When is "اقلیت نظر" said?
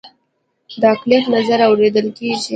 0.93-1.59